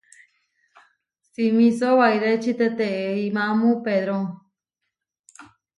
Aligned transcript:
Simisó 1.33 1.89
wairéči 1.99 2.51
teteimámu 2.59 3.69
pedro. 3.85 4.17